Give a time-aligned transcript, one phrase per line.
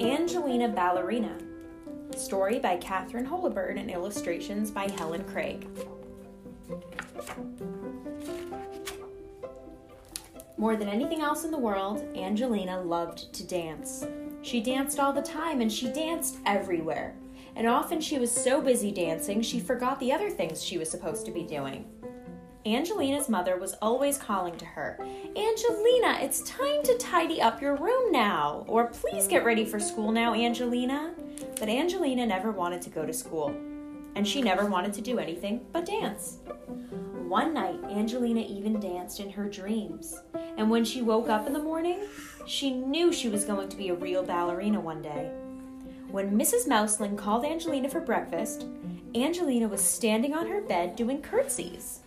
[0.00, 1.36] Angelina Ballerina.
[2.14, 5.66] Story by Katharine Holabird and illustrations by Helen Craig.
[10.56, 14.06] More than anything else in the world, Angelina loved to dance.
[14.42, 17.16] She danced all the time and she danced everywhere.
[17.56, 21.26] And often she was so busy dancing she forgot the other things she was supposed
[21.26, 21.86] to be doing.
[22.66, 24.98] Angelina's mother was always calling to her,
[25.36, 30.10] Angelina, it's time to tidy up your room now, or please get ready for school
[30.10, 31.12] now, Angelina.
[31.58, 33.54] But Angelina never wanted to go to school,
[34.14, 36.38] and she never wanted to do anything but dance.
[37.28, 40.22] One night, Angelina even danced in her dreams,
[40.56, 41.98] and when she woke up in the morning,
[42.46, 45.30] she knew she was going to be a real ballerina one day.
[46.10, 46.66] When Mrs.
[46.66, 48.64] Mouseling called Angelina for breakfast,
[49.14, 52.00] Angelina was standing on her bed doing curtsies.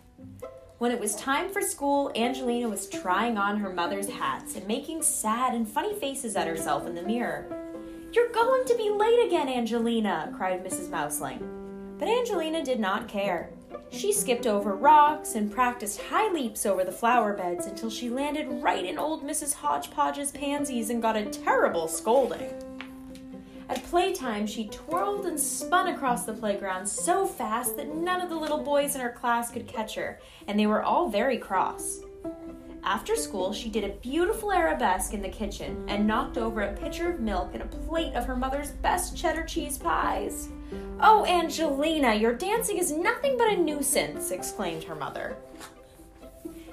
[0.80, 5.02] When it was time for school, Angelina was trying on her mother's hats and making
[5.02, 7.48] sad and funny faces at herself in the mirror.
[8.14, 10.90] You're going to be late again, Angelina, cried Mrs.
[10.90, 11.42] Mouseling.
[11.98, 13.50] But Angelina did not care.
[13.90, 18.48] She skipped over rocks and practiced high leaps over the flower beds until she landed
[18.62, 19.56] right in old Mrs.
[19.56, 22.54] Hodgepodge's pansies and got a terrible scolding.
[23.70, 28.36] At playtime, she twirled and spun across the playground so fast that none of the
[28.36, 32.00] little boys in her class could catch her, and they were all very cross.
[32.84, 37.12] After school, she did a beautiful arabesque in the kitchen and knocked over a pitcher
[37.12, 40.48] of milk and a plate of her mother's best cheddar cheese pies.
[41.02, 45.36] Oh, Angelina, your dancing is nothing but a nuisance, exclaimed her mother.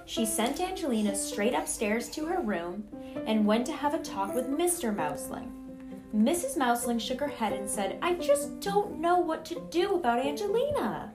[0.07, 2.87] She sent Angelina straight upstairs to her room
[3.27, 4.95] and went to have a talk with Mr.
[4.95, 5.64] Mouseling.
[6.15, 6.57] Mrs.
[6.57, 11.13] Mouseling shook her head and said, I just don't know what to do about Angelina.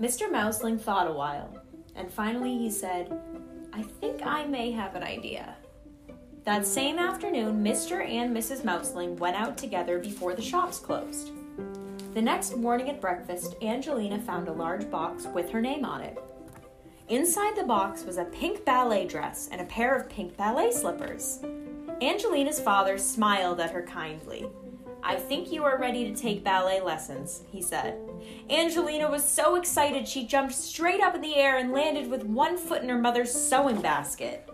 [0.00, 0.28] Mr.
[0.28, 1.62] Mouseling thought a while,
[1.94, 3.16] and finally he said,
[3.72, 5.54] I think I may have an idea.
[6.42, 8.04] That same afternoon, Mr.
[8.04, 8.62] and Mrs.
[8.62, 11.30] Mouseling went out together before the shops closed.
[12.14, 16.18] The next morning at breakfast, Angelina found a large box with her name on it.
[17.08, 21.38] Inside the box was a pink ballet dress and a pair of pink ballet slippers.
[22.02, 24.48] Angelina's father smiled at her kindly.
[25.04, 27.96] I think you are ready to take ballet lessons, he said.
[28.50, 32.56] Angelina was so excited she jumped straight up in the air and landed with one
[32.56, 34.48] foot in her mother's sewing basket.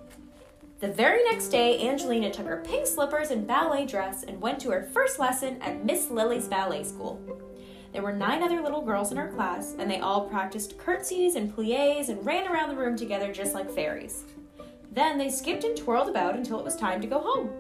[0.81, 4.71] The very next day, Angelina took her pink slippers and ballet dress and went to
[4.71, 7.19] her first lesson at Miss Lily's ballet school.
[7.95, 11.55] There were nine other little girls in her class, and they all practiced curtsies and
[11.55, 14.25] plies and ran around the room together just like fairies.
[14.93, 17.51] Then they skipped and twirled about until it was time to go home.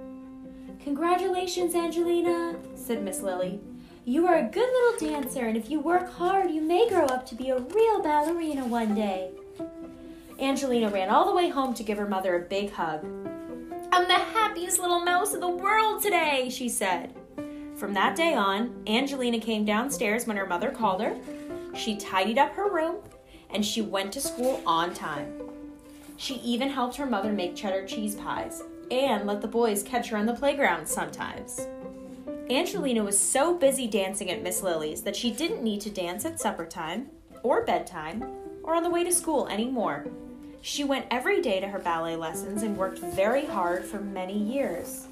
[0.82, 3.60] Congratulations, Angelina, said Miss Lily.
[4.04, 7.26] You are a good little dancer, and if you work hard, you may grow up
[7.26, 9.30] to be a real ballerina one day.
[10.40, 13.04] Angelina ran all the way home to give her mother a big hug.
[13.92, 17.12] I'm the happiest little mouse in the world today, she said.
[17.76, 21.16] From that day on, Angelina came downstairs when her mother called her.
[21.74, 22.96] She tidied up her room,
[23.50, 25.47] and she went to school on time.
[26.18, 30.16] She even helped her mother make cheddar cheese pies and let the boys catch her
[30.16, 31.66] on the playground sometimes.
[32.50, 36.40] Angelina was so busy dancing at Miss Lily's that she didn't need to dance at
[36.40, 37.06] supper time,
[37.44, 38.24] or bedtime,
[38.64, 40.06] or on the way to school anymore.
[40.60, 45.06] She went every day to her ballet lessons and worked very hard for many years.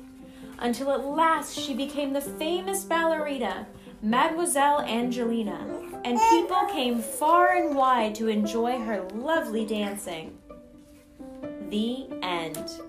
[0.59, 3.69] Until at last she became the famous ballerina,
[4.03, 10.37] Mademoiselle Angelina, and people came far and wide to enjoy her lovely dancing.
[11.71, 12.81] The end.